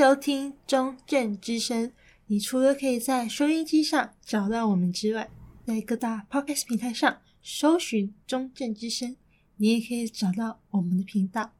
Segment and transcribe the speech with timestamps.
[0.00, 1.92] 收听中正之声。
[2.28, 5.30] 你除了可以在收音机上找到我们之外，
[5.66, 9.14] 在各大 Podcast 平台上搜寻中正之声，
[9.56, 11.52] 你也可以找到我们的频道。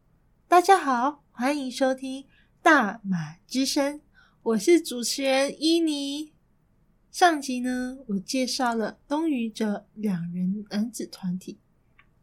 [0.48, 2.24] 大家好，欢迎收听
[2.62, 4.00] 大马之声，
[4.42, 6.32] 我是主持人伊妮。
[7.10, 11.58] 上集呢，我介绍了东雨者两人男子团体，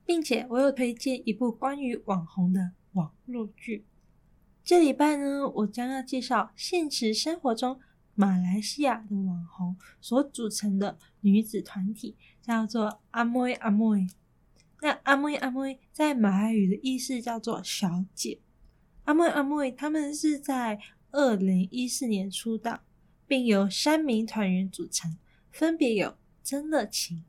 [0.03, 3.85] 并且我有推荐一部关于网红的网络剧。
[4.67, 7.79] 这礼拜呢，我将要介绍现实生活中
[8.15, 14.09] 马来西亚的网红所组成的女子团体，叫做阿妹阿妹。
[14.81, 18.41] 那阿妹阿妹在马来语的意思叫做小姐。
[19.05, 20.77] 阿妹阿妹他们是在
[21.11, 22.81] 二零一四年出道。
[23.25, 25.17] 并由三名团员组成，
[25.49, 27.23] 分别有曾乐晴、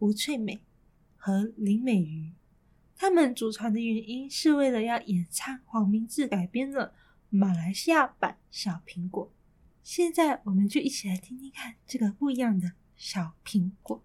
[0.00, 0.62] 吴翠美
[1.16, 2.32] 和林美瑜。
[3.02, 6.94] 他们组团的原因是为了要演唱黄明志改编的
[7.30, 9.26] 马来西亚版《小苹果》。
[9.82, 14.04] 现在，我们就一起来听听看这个不一样的小苹果。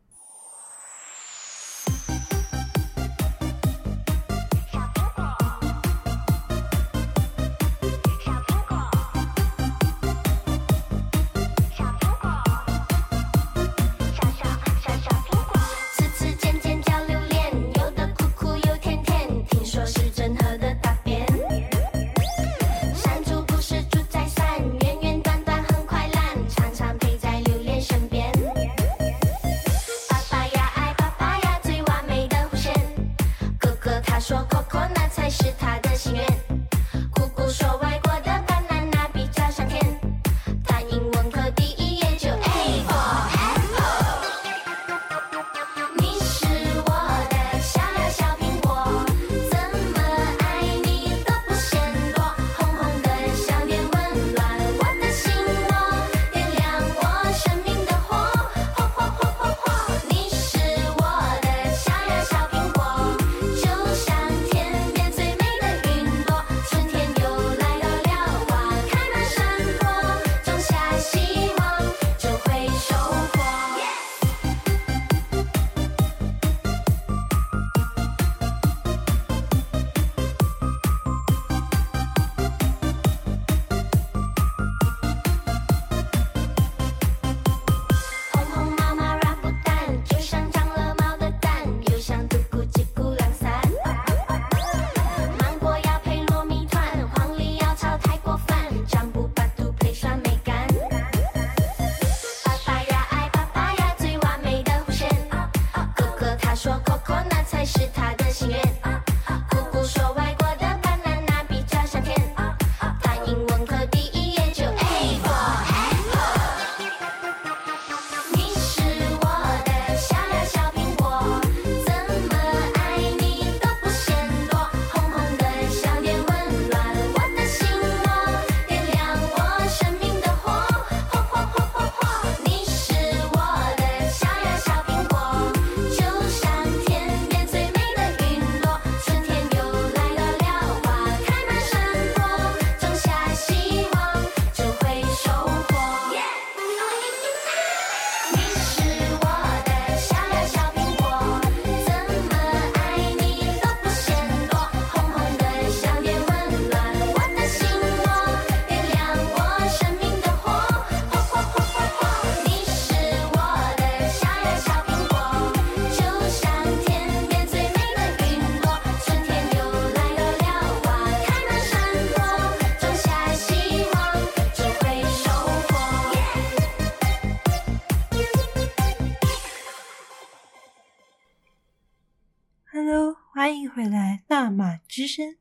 [184.97, 185.35] 之声。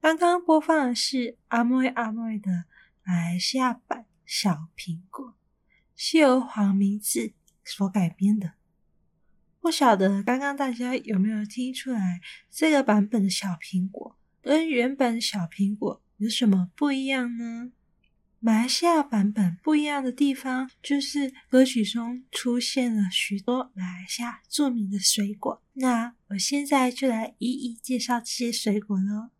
[0.00, 2.64] 刚刚播放的是阿妹阿妹的
[3.04, 5.26] 马来西亚版《小苹果》，
[5.94, 8.54] 是由黄明志所改编的。
[9.60, 17.70] 不晓得刚刚大家有没有听出来，这个版本的小苹果跟原本的小苹果有什么不一样呢？
[18.44, 25.62] 马来西亚版本不一样的地方，就是歌曲中出现了许多马来西亚著名的水果。
[25.74, 29.30] 那我现在就来一一介绍这些水果喽。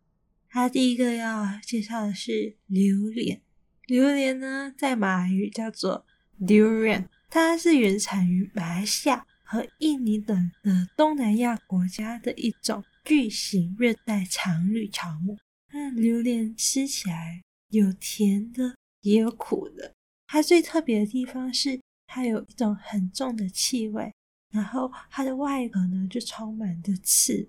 [0.47, 3.41] 它第一个要介绍的是榴莲。
[3.87, 6.05] 榴莲呢，在马来语叫做
[6.39, 15.37] durian，它是原产于马来西亚和印尼等的东南亚国家的一种巨型热带常绿乔木。
[15.73, 18.75] 那榴莲吃起来有甜的。
[19.03, 19.93] 也有苦的。
[20.27, 24.11] 它最特别的地方是，它有一种很重的气味，
[24.51, 27.47] 然后它的外壳呢就充满着刺，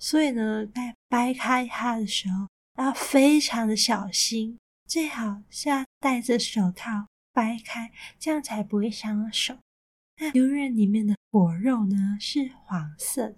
[0.00, 2.48] 所以呢，在掰开它的时候
[2.78, 4.58] 要非常的小心，
[4.88, 9.58] 最好是要戴着手套掰开，这样才不会伤手。
[10.16, 13.36] 那榴莲里面的果肉呢是黄色的，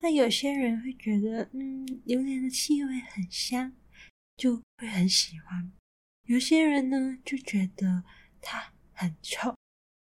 [0.00, 3.72] 那有些人会觉得，嗯，榴莲的气味很香，
[4.36, 5.72] 就会很喜欢；
[6.28, 8.04] 有些人呢就觉得
[8.42, 9.54] 它很臭，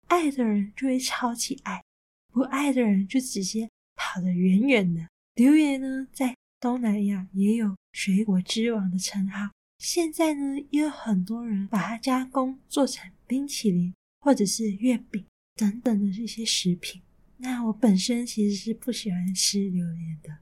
[0.08, 1.82] 爱的人就会超级爱，
[2.30, 5.08] 不爱的人就直接跑得远远的。
[5.36, 15.24] 榴莲呢，在东南亚也有水果之王的称号，现在呢也有很多人把它加工做成冰淇淋或者是月饼。
[15.56, 17.02] 等等的这些食品，
[17.36, 20.38] 那我本身其实是不喜欢吃榴莲的，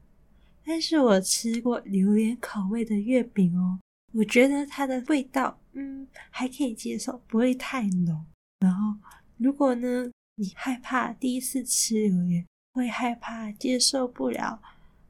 [0.64, 3.81] 但是我吃过榴莲口味的月饼哦，
[4.12, 8.26] 我觉得它的味道，嗯，还可以接受，不会太浓。
[8.60, 8.98] 然后，
[9.36, 14.60] 如果呢，你害怕第一次吃榴莲，会害怕接受不了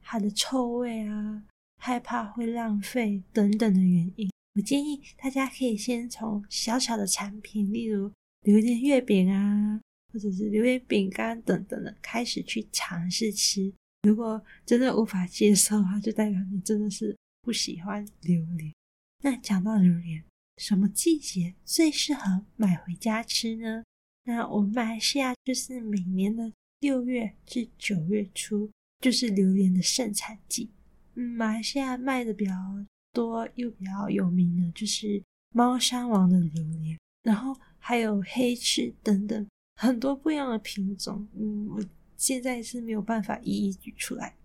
[0.01, 1.43] 它的臭味啊，
[1.77, 8.11] 害怕会浪费等等的原因，我建议大家可以先从小小的产品，例如
[8.41, 9.81] 榴莲月饼啊。
[10.11, 13.71] 或者是榴莲饼干等等的，开始去尝试吃。
[14.01, 18.73] 如果真的无法接受的话，就代表你真的是不喜欢榴莲。
[19.23, 20.23] 那讲到榴莲，
[20.59, 23.81] 什么季节最适合买回家吃呢？
[24.25, 26.51] 那我们马来西亚就是每年的
[26.81, 28.69] 六月至九月初，
[28.99, 30.69] 就是榴莲的盛产季。
[31.15, 32.53] 嗯，马来西亚卖的比较
[33.13, 35.23] 多又比较有名的，就是
[35.53, 39.47] 猫山王的榴莲，然后还有黑翅等等。
[39.77, 41.81] 很多不一样的品种，嗯，我
[42.17, 44.35] 现在是没有办法一一举出来。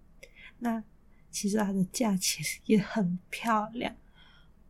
[0.61, 0.85] 那
[1.33, 3.97] 其实它的价钱也很漂亮，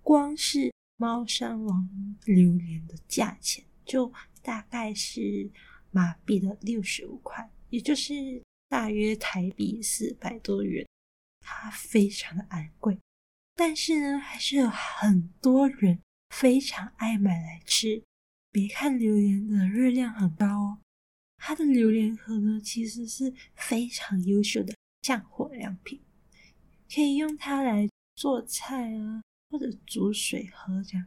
[0.00, 1.88] 光是猫山王
[2.24, 4.12] 榴莲的价钱就
[4.42, 5.50] 大概是
[5.90, 10.86] 马币的六十五块，也就是大约台币四百多元，
[11.40, 12.98] 它非常的昂贵。
[13.56, 16.00] 但是呢，还是有很多人
[16.30, 18.02] 非常爱买来吃。
[18.50, 20.78] 别看榴莲的热量很高哦，
[21.38, 26.00] 它的榴莲壳呢，其实是非常优秀的降火良品，
[26.92, 29.22] 可以用它来做菜啊，
[29.54, 31.06] 或者煮水喝这样。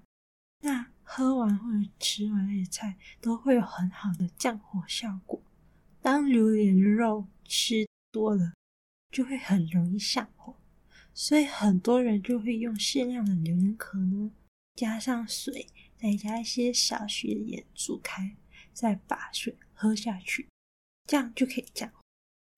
[0.61, 5.41] 那喝完或者吃完那些菜，都会有很好的降火效果。
[6.01, 8.53] 当榴莲肉吃多了，
[9.11, 10.55] 就会很容易上火，
[11.13, 14.31] 所以很多人就会用适量的榴莲壳呢，
[14.75, 15.67] 加上水。
[15.99, 18.37] 再加一些少许的盐煮开，
[18.71, 20.47] 再把水喝下去，
[21.07, 22.03] 这样就可以降火。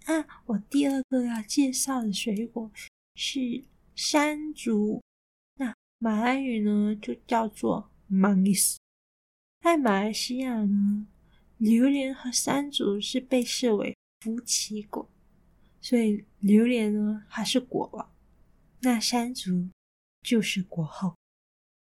[0.06, 2.70] 那我第二个要介绍的水果
[3.16, 3.64] 是
[3.96, 5.02] 山竹，
[6.02, 8.78] 马来语呢就叫做 Manggis。
[9.62, 11.06] 在马来西亚呢，
[11.58, 15.10] 榴莲和山竹是被视为夫妻果，
[15.82, 18.10] 所以榴莲呢还是果王，
[18.80, 19.70] 那山竹
[20.22, 21.18] 就是果后。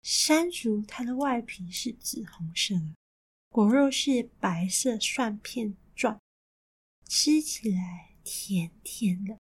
[0.02, 2.94] 山竹它的外皮是紫红色的，
[3.50, 6.20] 果肉是白色蒜片状，
[7.08, 9.40] 吃起来甜甜的，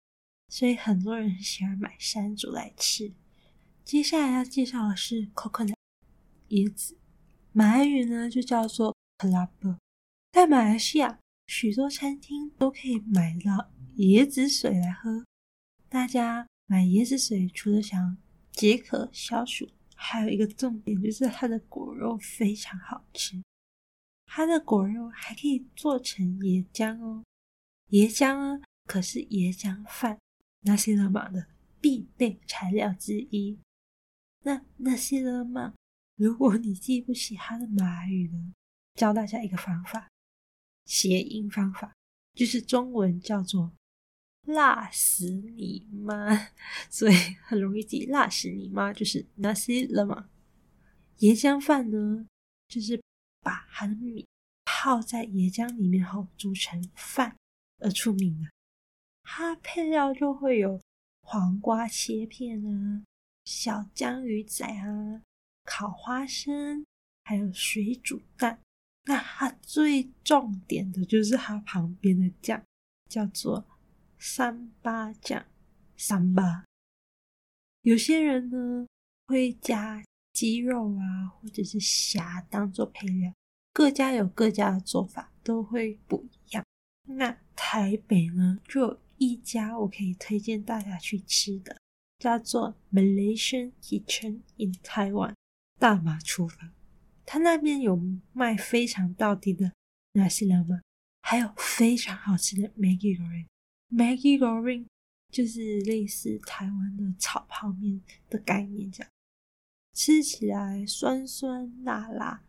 [0.49, 3.13] 所以很多人喜欢买山竹来吃。
[3.89, 5.75] 接下来要介绍的是 coconut
[6.51, 6.99] 椰子，
[7.53, 9.79] 马来语呢就叫做 kelapa。
[10.31, 15.25] 在马来西亚，许多餐厅都可以买到椰子水来喝。
[15.89, 18.19] 大家买椰子水，除了想
[18.53, 19.67] 解渴消暑。
[19.95, 23.43] 还有一个重点就是它的果肉非常好吃，
[24.27, 27.25] 它的果肉还可以做成椰浆哦。
[27.93, 30.19] 椰浆啊，可是椰浆饭
[30.65, 31.47] nasi lemak 的
[31.81, 33.59] 必备材料之一。
[34.41, 35.75] 那那些人嘛
[36.17, 38.55] 如果你记不起它的马来语呢，
[38.95, 40.09] 教大家一个方法，
[40.85, 41.93] 谐音方法，
[42.35, 43.73] 就是中文叫做。
[44.45, 46.49] 辣死你妈！
[46.89, 50.25] 所以很容易记，辣死你妈就是 nasi lemak。
[51.19, 52.27] 椰浆饭呢，
[52.67, 52.99] 就是
[53.43, 54.27] 把它的米
[54.65, 57.37] 泡在椰浆里面后煮成饭
[57.81, 58.49] 而出名的。
[59.23, 60.81] 它配料就会有
[61.21, 63.05] 黄瓜切片啊、
[63.49, 65.23] 小江鱼仔啊、
[65.65, 66.85] 烤花生，
[67.25, 68.61] 还有水煮蛋。
[69.07, 72.63] 那它最重点的就是它旁边的酱，
[73.09, 73.67] 叫做。
[74.19, 75.47] 三八酱，
[75.97, 76.67] 三八。
[77.81, 78.87] 有些人呢
[79.29, 83.33] 会加鸡肉啊，或者是虾当做配料，
[83.73, 86.63] 各家有各家的做法，都会不一样。
[87.05, 91.81] 那台北呢，就有一家我可以推荐大家去吃的，
[92.19, 95.35] 叫做 Malaysian Kitchen in Taiwan，
[95.79, 96.71] 大马厨房。
[97.25, 98.01] 他那边有
[98.33, 99.73] 卖非常到底的
[100.15, 100.81] nasi lemak，
[101.23, 103.47] 还有非常好吃的 Maggi goreng。
[103.91, 104.87] Maggi goreng
[105.31, 109.11] 就是类似台湾的炒泡面的概念，这样
[109.95, 112.43] 吃起来酸酸辣辣。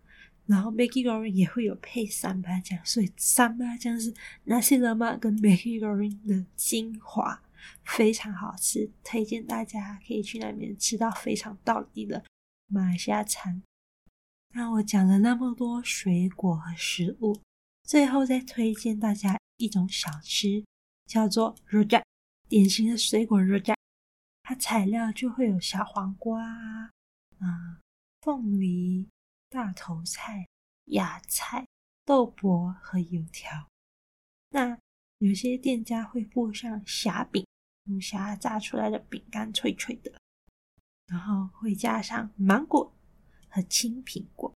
[0.47, 4.11] 然后 Maggi goreng 也会有配三八酱，所以三八酱是
[4.47, 7.43] nasi lemak 跟 Maggi goreng 的精华，
[7.83, 12.23] 非常好吃，推荐大家可以去那边吃到非常道地的
[12.67, 13.61] 马来西亚餐。
[14.53, 17.41] 那我讲了那么多水果和食物，
[17.83, 20.65] 最后再推荐大家一种小吃，
[21.05, 22.03] 叫做 rojak，
[22.47, 23.75] 典型的水果 rojak，
[24.43, 27.79] 它材料就会有小黄瓜啊、
[28.21, 29.07] 凤梨。
[29.51, 30.47] 大头菜、
[30.85, 31.65] 芽菜、
[32.05, 33.67] 豆卜和油条。
[34.51, 34.77] 那
[35.19, 37.45] 有些店家会附上虾饼，
[37.85, 40.11] 用虾炸出来的饼干，脆脆的。
[41.07, 42.93] 然后会加上芒果
[43.49, 44.53] 和青苹果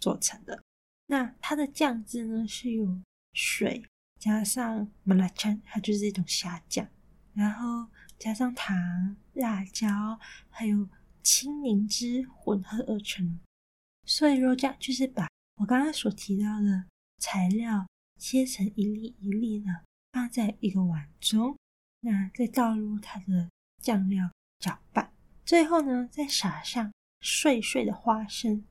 [0.00, 0.62] 做成的。
[1.06, 3.00] 那它的酱汁呢，是有
[3.32, 3.84] 水
[4.18, 6.88] 加上马拉酱，它就是一种虾酱，
[7.32, 10.18] 然后加上糖、辣椒
[10.50, 10.88] 还有
[11.22, 13.40] 青柠汁混合而成。
[14.06, 16.84] 所以肉酱就是把我刚刚所提到的
[17.18, 17.86] 材料
[18.18, 19.84] 切成一粒一粒的，
[20.14, 21.58] 放在一个碗中，
[21.98, 23.50] 那再倒入它的
[23.82, 24.30] 酱料
[24.60, 25.10] 搅拌，
[25.44, 28.64] 最后呢再撒上碎碎的花生，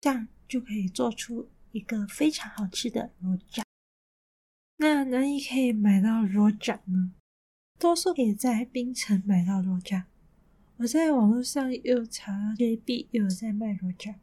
[0.00, 3.62] 这样就可以做出一个非常好吃的肉酱。
[4.78, 7.12] 那哪里可以买到肉酱呢？
[7.78, 10.06] 多数可以在槟城买到肉酱。
[10.78, 14.14] 我在网络上又查 JB 又有在卖肉酱。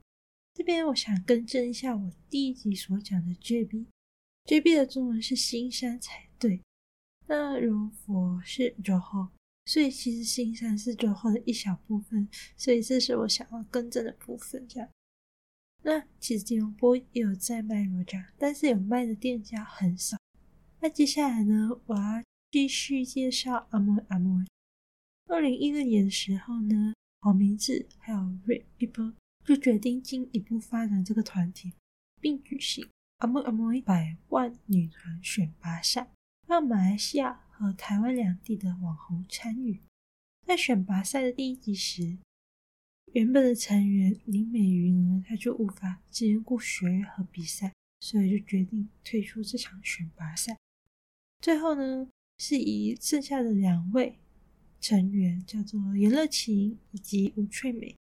[0.55, 3.85] 这边我想更正一下我第一集所讲的 JB
[4.45, 6.61] JB 的中文是新山才对。
[7.27, 9.29] 那柔佛是柔后，
[9.65, 14.67] 所以其实新山是柔后的一小部分，所以这是我想要更正的部分。
[14.67, 14.89] 这样，
[15.83, 20.17] 那其实吉隆坡也有在卖肉酱，但是有卖的店家很少。
[20.79, 24.45] 那接下来呢，我要继续介绍阿莫阿莫。
[25.27, 29.13] 二零一六年的时候呢，黄明志还有 Red People。
[29.43, 31.73] 就决定进一步发展这个团体，
[32.19, 36.11] 并举行阿莫阿莫百万女团选拔赛，
[36.47, 39.81] 让马来西亚和台湾两地的网红参与。
[40.45, 42.17] 在选拔赛的第一集时，
[43.13, 50.57] 原本的成员林美云呢，她就无法兼顾学业和比赛，所以就决定退出这场选拔赛。
[51.39, 54.19] 最后呢，是以剩下的两位
[54.81, 57.95] 成员，叫做颜乐琴以及吴翠美。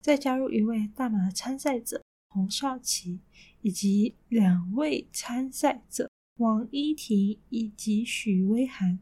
[0.00, 3.18] 再加入一位大马的参赛者洪少奇，
[3.62, 9.00] 以及两位参赛者王依婷以及许威涵，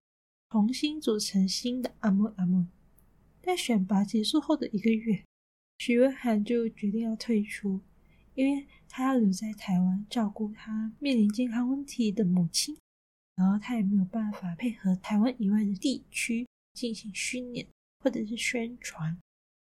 [0.50, 2.66] 重新组成新的阿莫阿莫。
[3.42, 5.22] 在选拔结束后的一个月，
[5.78, 7.80] 许威涵就决定要退出，
[8.34, 12.76] 因为他要留在台湾照顾他面临健康问题的母亲，
[13.36, 17.68] 然后他也没有办法配合台湾以外的地区进行训练
[18.00, 19.16] 或者是宣传。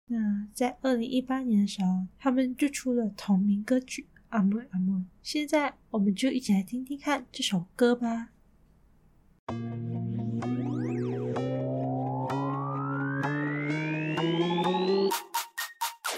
[0.10, 4.96] 那在二零一八年的时候，他们就出了同名歌曲《阿莫阿莫》。
[5.22, 8.30] 现在我们就一起来听听看这首歌吧。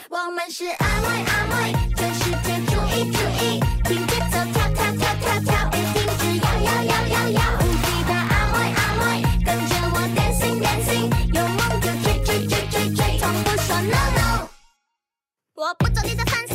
[0.10, 1.54] 我们是阿莫阿莫，
[1.96, 7.40] 全世界注意注意，听节奏跳跳跳跳跳，别停止摇摇摇摇摇。
[15.56, 16.48] 我不走你的反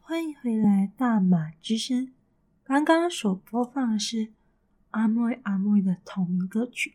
[0.00, 2.12] 欢迎回来，大马之声。
[2.62, 4.32] 刚刚所播放的是
[4.90, 6.94] 阿妹阿妹的同名歌曲。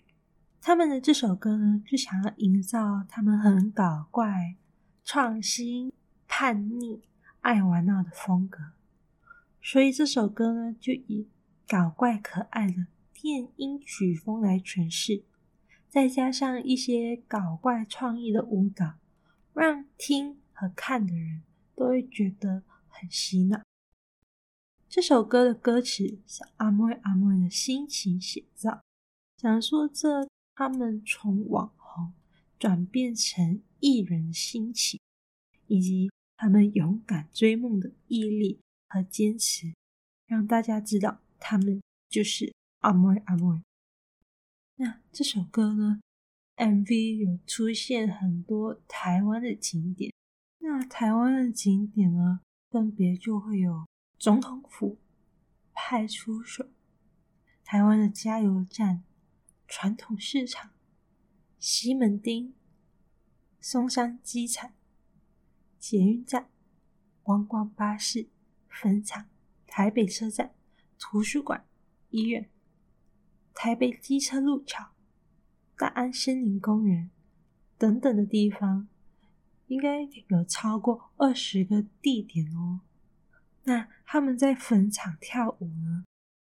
[0.62, 4.56] 他们的这首歌呢，就想要营造他们很搞怪、
[5.04, 5.92] 创新、
[6.26, 7.02] 叛逆、
[7.42, 8.60] 爱玩闹的风格，
[9.62, 11.28] 所以这首歌呢，就以
[11.68, 15.24] 搞怪可爱的电音曲风来诠释，
[15.90, 18.94] 再加上一些搞怪创意的舞蹈，
[19.53, 21.43] 让听和看的人
[21.75, 23.62] 都会觉得很洗脑。
[24.89, 28.84] 这首歌的歌词是阿妹阿妹的心情写照，
[29.38, 32.13] 讲述这他们从网红
[32.60, 35.00] 转变成艺人的心情，
[35.67, 39.74] 以及他们勇敢追梦的毅力和坚持，
[40.27, 43.62] 让大家知道他们就是阿妹阿妹。
[44.75, 46.01] 那这首歌呢
[46.62, 50.13] ，MV 有出现很多台湾的景点，
[50.60, 53.88] 那台湾的景点呢，分别就会有。
[54.20, 55.00] 总统府、
[55.74, 56.64] 派出所、
[57.64, 59.03] 台湾的加油站、
[59.68, 60.70] 传统市场、
[61.57, 62.53] 西门町、
[63.59, 64.74] 松山机场、
[65.79, 66.51] 捷运站、
[67.24, 68.29] 观光巴士、
[68.70, 69.27] 坟场、
[69.66, 70.53] 台北车站、
[71.00, 71.66] 图书馆、
[72.12, 72.48] 医院、
[73.55, 74.91] 台北机车路桥、
[75.81, 77.09] 大安森林公园
[77.75, 78.87] 等等的地方，
[79.65, 82.81] 应该有超过二十个地点哦。
[83.63, 86.03] 那他们在坟场跳舞呢，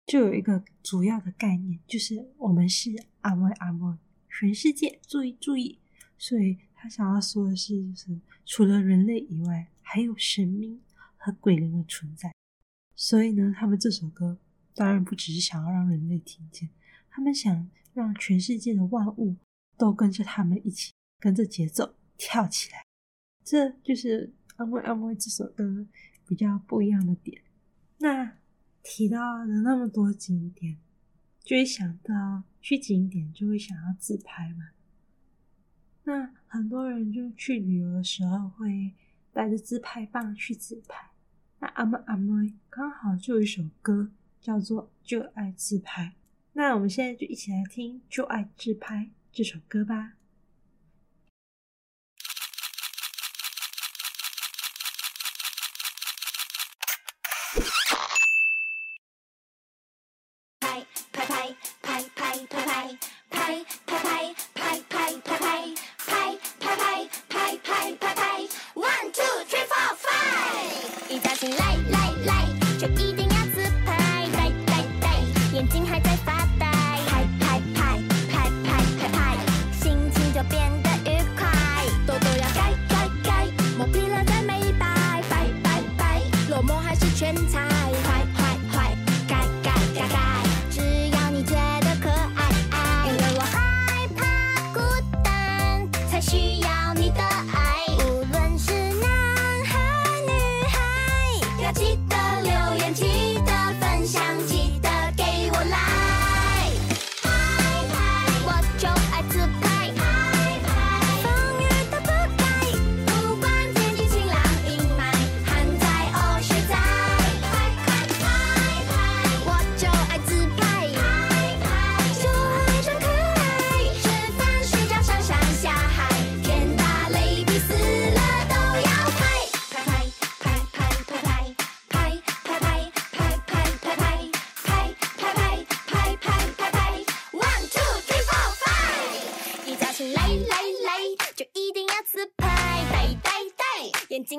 [0.06, 3.98] 就有一个主要的概念，就是我们是阿莫阿莫，
[4.30, 5.78] 全世界注意注意。
[6.18, 10.80] 所以他想要说的是，就是除了人类以外，还有神明
[11.18, 12.34] 和鬼灵的存在。
[12.96, 14.38] 所以呢，他们这首歌
[14.74, 16.70] 当然不只是想要让人类听见，
[17.10, 19.36] 他们想让全世界的万物
[19.76, 22.86] 都跟着他们一起跟着节奏跳起来。
[23.44, 25.88] 这就是阿妹阿妹这首歌。
[26.30, 27.42] 比较不一样的点，
[28.00, 28.34] 那
[28.84, 30.78] 提到了那么多景点，
[31.42, 34.72] 就会想到去景点就会想要自拍嘛。
[36.04, 38.94] 那很多人就去旅游的时候会
[39.32, 41.12] 带着自拍棒去自拍。
[41.60, 46.04] 那阿妹阿妹刚好就有一首歌叫做《就爱自拍》，
[46.58, 48.96] 那我们现在就一起来听《就爱自拍》
[49.32, 50.14] 这首歌吧。
[73.00, 73.27] 一定。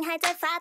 [0.09, 0.59] 还在发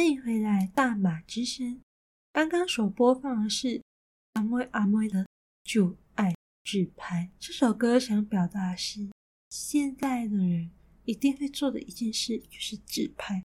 [0.00, 1.82] 欢迎回来，大马之声。
[2.32, 3.82] 刚刚所播放的是
[4.32, 5.24] 阿妹阿妹的
[5.62, 6.34] 《就爱
[6.64, 9.10] 自拍》这首歌，想表达的是
[9.50, 10.70] 现在的人
[11.04, 13.44] 一定会做的一件事就是自拍。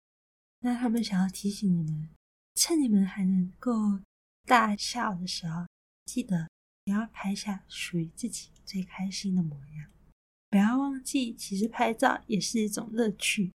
[0.61, 2.09] 那他们想要提醒你们，
[2.55, 3.99] 趁你们还能够
[4.45, 5.67] 大笑的时候，
[6.05, 6.49] 记得
[6.85, 9.91] 也要拍下属于自己最开心的模样。
[10.49, 13.51] 不要忘记，其实拍照也是一种乐趣。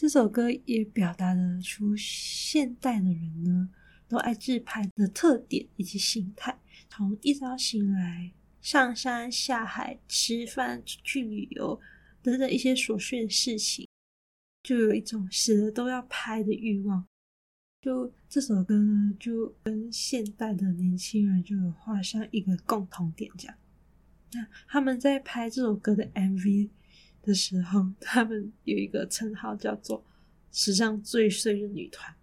[0.00, 3.68] 这首歌也表达了出现代的人呢，
[4.08, 6.58] 都爱自拍的特点以及心态。
[6.88, 8.32] 从一早醒来、
[8.62, 11.78] 上山下海、吃饭、去旅游
[12.22, 13.86] 等等一些琐碎的事情，
[14.62, 17.04] 就有一种死了都要拍的欲望。
[17.82, 23.54] 就这首歌呢，就跟现代的年轻人就有画上一个共同点，这样。
[24.32, 26.70] 那他们在拍这首歌的 MV。
[27.22, 30.04] 的时候， 他们有一个称号叫做
[30.52, 32.14] “史上最碎的女团”，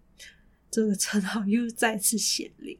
[0.70, 2.78] 这个称号又再次显灵。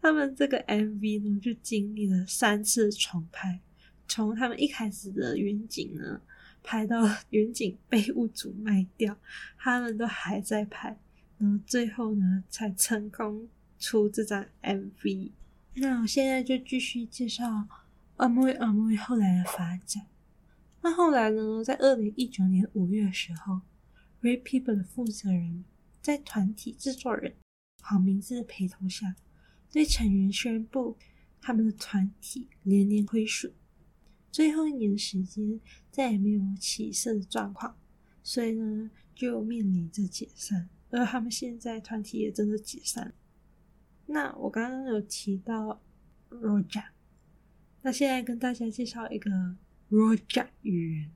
[0.00, 3.60] 他们这个 MV 呢，就经历了三次重拍，
[4.06, 6.20] 从他们一开始的远景呢，
[6.62, 9.18] 拍到 远景被物主卖掉，
[9.58, 10.98] 他们都还在拍，
[11.38, 13.48] 然后最后呢，才成功
[13.78, 15.30] 出这张 MV。
[15.76, 17.66] 那我现在就继续介绍
[18.16, 20.06] 阿妹阿妹后来的发展。
[20.84, 21.64] 那后来呢？
[21.64, 23.62] 在二零一九年五月的时候
[24.20, 25.64] ，Red People 的负责人
[26.02, 27.36] 在团体制作人
[27.80, 29.16] 黄明志的陪同下，
[29.72, 30.98] 对成员宣布
[31.40, 33.50] 他们的团体连年亏损，
[34.30, 35.58] 最后一年的时间
[35.90, 37.74] 再也没有起色的状况，
[38.22, 40.68] 所以呢，就面临着解散。
[40.90, 43.14] 而他们现在团体也真的解散。
[44.04, 45.80] 那我刚刚有提到
[46.28, 46.88] Roja，
[47.80, 49.56] 那现在跟大家介绍一个。
[49.94, 51.10] Roja 语言，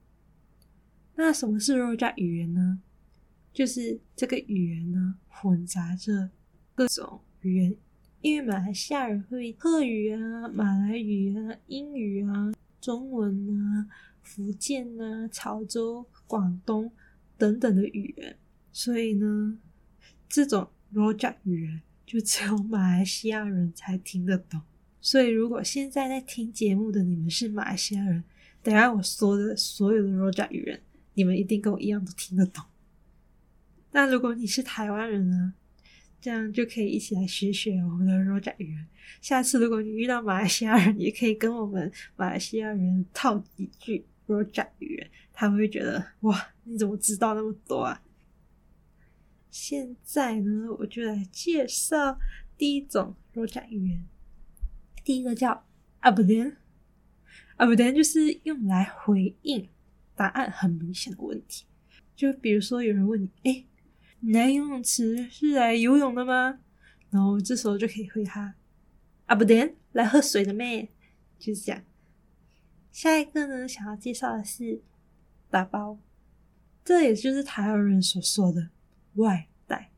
[1.16, 2.80] 那什么是 Roja 语言呢？
[3.52, 6.30] 就是这个语言呢，混杂着
[6.76, 7.76] 各种语言，
[8.20, 13.88] 因为马来西亚人会客语啊、马来语啊、英语啊、中文啊、
[14.22, 16.92] 福建啊、潮州、广东
[17.36, 18.36] 等等的语言，
[18.70, 19.58] 所以呢，
[20.28, 24.60] 这种 Roja 语言就只有马来西亚人才听得懂。
[25.00, 28.22] 所以，如果现在在听节目的你们是马来西亚人，
[28.68, 30.82] 等下我说的所有的 Roja 语言，
[31.14, 32.62] 你们一定跟我一样都听得懂。
[33.92, 35.54] 那如果你是台湾人呢？
[36.20, 38.86] 这样就可以一起来学学我们的 Roja 语言。
[39.22, 48.02] 下次如果你遇到马来西亚人，也可以跟我们马来西亚人套几句 Roja 语言，他们会觉得哇，你怎么知道那么多啊？
[49.50, 52.18] 现在呢，我就来介绍
[52.58, 54.04] 第一种 Roja 语言，
[55.02, 55.64] 第一个叫。
[56.00, 56.22] 啊，不
[57.58, 59.68] 啊不对，就是用来回应
[60.14, 61.64] 答案很明显的问题。
[62.14, 63.64] 就比如说，有人问你：“哎，
[64.20, 66.60] 你来游泳池是来游泳的吗？”
[67.10, 68.54] 然后这时候就可以回他
[69.26, 70.88] ：“啊，不对，来喝水的咩？”
[71.38, 71.82] 就是这样。
[72.92, 74.80] 下一个呢，想要介绍的是
[75.50, 75.98] 打包，
[76.84, 78.70] 这也就是台湾人所说的
[79.14, 79.90] 外带。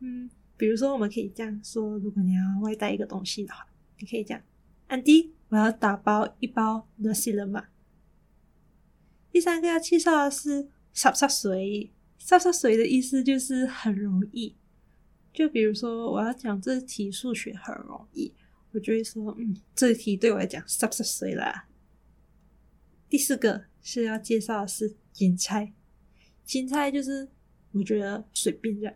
[0.00, 3.66] 嗯，比如说，我们可以这样说：如果你要外带一个东西的话，
[3.98, 4.42] 你可以这样，
[4.92, 5.32] 安迪。
[5.48, 7.64] 我要打包一包 nasi lemak。
[9.30, 14.54] 第三个要介绍的是“湿湿碎”，“湿湿碎”的意思就是很容易。
[15.32, 18.34] 就比如说，我要讲这题数学很容易，
[18.72, 21.68] 我就会说：“嗯，这题对我来讲湿湿碎啦。”
[23.08, 25.72] 第四个是要介绍的是“芹菜”，
[26.44, 27.30] 芹菜就是
[27.72, 28.94] 我觉得随便这样。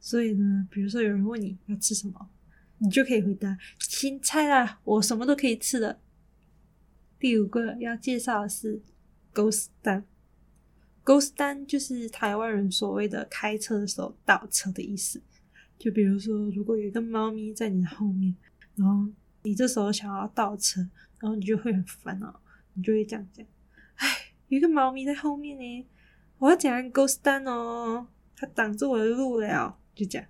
[0.00, 2.30] 所以呢，比如说有人问你要吃什么？
[2.78, 6.00] 你就可以回答青菜啦，我什么都可以吃的。
[7.18, 8.82] 第五个要介绍的是
[9.32, 15.22] Ghost Stand，Ghost Stand 就是台湾人所谓的开车的时候倒车的意思。
[15.78, 18.34] 就比如说，如果有一个猫咪在你的后面，
[18.74, 19.10] 然后
[19.42, 20.80] 你这时候想要倒车，
[21.18, 22.40] 然后你就会很烦恼，
[22.74, 23.46] 你就会这样讲：
[23.96, 24.06] 哎，
[24.48, 25.86] 有一个猫咪在后面呢，
[26.38, 30.26] 我要讲 Ghost Stand 哦，它挡住我的路了，就这样。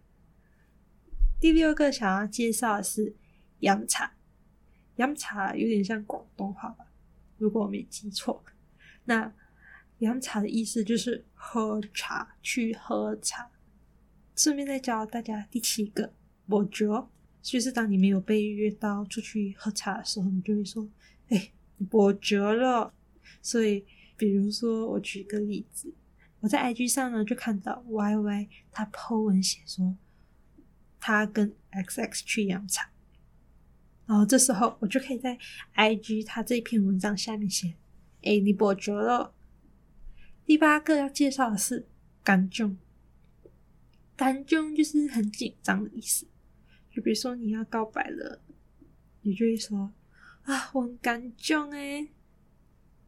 [1.38, 3.14] 第六个想要介绍的是
[3.60, 4.14] “洋茶
[4.96, 6.86] ”，“洋茶”有点像广东话吧，
[7.36, 8.42] 如果我没记错。
[9.04, 9.32] 那
[10.00, 13.50] “洋茶”的意思就是喝茶，去喝茶。
[14.34, 16.14] 顺便再教大家第七个
[16.48, 16.86] “伯爵”，
[17.42, 20.88] 就是当你没有被约到出去喝茶的时候，你就会说
[21.28, 21.52] ：“哎，
[21.90, 22.94] 伯爵了。”
[23.42, 23.84] 所以，
[24.16, 25.92] 比如说我举个例子，
[26.40, 29.94] 我在 IG 上呢就看到 YY 他 po 文写说。
[31.06, 32.90] 他跟 XX 去饮茶，
[34.06, 35.38] 然后这时候我就可以在
[35.76, 37.76] IG 他这篇文章下面写
[38.26, 39.32] ：“哎，你伯爵了。”
[40.44, 41.86] 第八个要介绍的是
[42.24, 42.76] “干种”，
[44.16, 46.26] 感动就是很紧张的意思。
[46.90, 48.42] 就比如说你要告白了，
[49.22, 49.92] 你就会说
[50.42, 52.08] 啊，我很感动诶。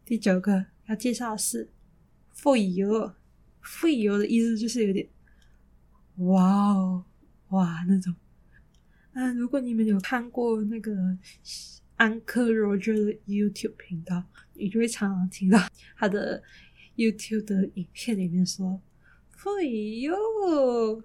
[0.05, 1.73] 第九个要介绍的是
[2.33, 5.09] “for you”，“for you” 的意思就是有点
[6.19, 7.05] 哇哦
[7.51, 8.15] 哇那种。
[9.13, 11.17] 啊，如果你们有看过那个
[11.97, 14.23] 安克罗杰的 YouTube 频道，
[14.55, 15.59] 你就会常常听到
[15.97, 16.43] 他的
[16.97, 18.81] YouTube 的影片里面说
[19.37, 21.03] “for you”。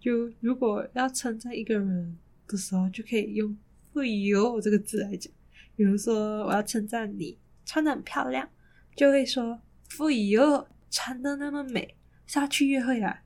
[0.00, 3.56] 就如果要称赞一个人的时候，就可以用
[3.92, 5.32] “for you” 这个字来讲。
[5.76, 8.48] 比如说，我要称赞你穿的很漂亮，
[8.94, 9.60] 就会说
[9.90, 13.22] “for you”，穿的那么美，是要去约会啊。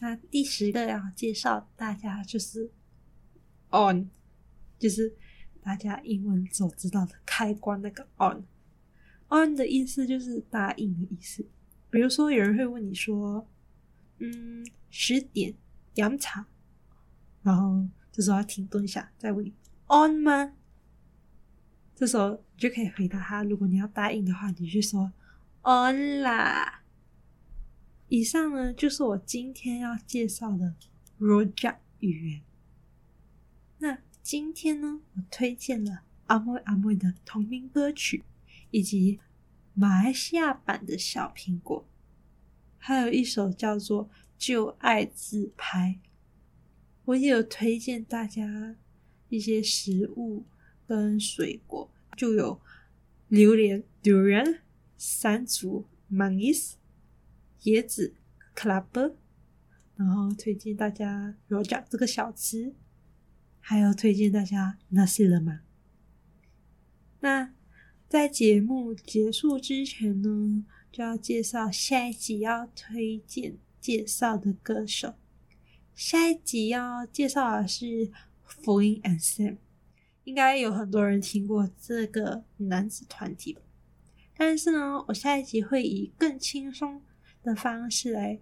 [0.00, 2.70] 那第十个要介绍大家就是
[3.70, 4.08] “on”，
[4.78, 5.14] 就是
[5.60, 8.44] 大家英文所知道的开关那个 “on”。
[9.28, 11.46] “on” 的意思就是答应的意思。
[11.90, 13.46] 比如说，有人会问你说
[14.18, 15.54] ：“嗯，十点。”
[15.94, 16.44] 饮茶，
[17.44, 19.54] 然后这时候要停顿一下，再问你
[19.86, 20.54] on 吗？
[21.94, 23.44] 这时候你就可以回答他。
[23.44, 25.12] 如果你要答应的话，你就说
[25.62, 26.82] on 啦。
[28.08, 30.74] 以上呢，就是我今天要介绍的
[31.18, 32.42] Roja 语言。
[33.78, 38.24] 那今天呢，我推荐了阿妹阿妹的同名歌曲，
[38.70, 39.20] 以及
[39.74, 41.86] 马来西亚版的小苹果，
[42.78, 44.10] 还有一首叫做。
[44.36, 46.00] 就爱自拍，
[47.04, 48.76] 我也有推荐大家
[49.28, 50.44] 一些食物
[50.86, 52.60] 跟水果，就有
[53.28, 54.58] 榴莲 （durian）、
[54.98, 56.72] 山竹 （mangis）、
[57.64, 58.14] 椰子
[58.56, 59.14] club，
[59.96, 62.74] 然后推荐大家 rojak 这个小吃，
[63.60, 65.60] 还有推荐大家 nasi lemak。
[67.20, 67.52] 那
[68.08, 73.58] 在节目结束之前呢，就要介绍下一集要推荐。
[73.84, 75.12] 介绍的歌手，
[75.94, 78.10] 下一集要介绍的是
[78.48, 79.58] Flynn and Sam，
[80.24, 83.60] 应该有很多人听过这个男子团体吧？
[84.38, 87.02] 但是呢，我下一集会以更轻松
[87.44, 88.40] 的方式来，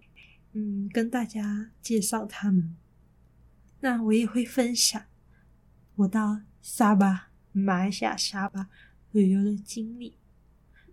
[0.53, 2.75] 嗯，跟大家介绍他们。
[3.81, 5.03] 那我也会分享
[5.95, 8.69] 我到沙巴，马来西亚沙巴
[9.11, 10.17] 旅游的经历。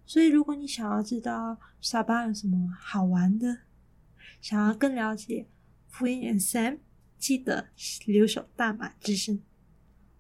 [0.04, 3.58] 所以，如果你想要知道沙巴有什么好玩的，
[4.40, 5.48] 想要更了解
[5.92, 6.78] Flynn and Sam，
[7.16, 7.68] 记得
[8.06, 9.40] 留守大马之声。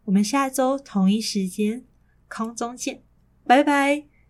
[0.04, 1.84] 我们下周同一时间
[2.28, 3.02] 空中见，
[3.44, 4.09] 拜拜。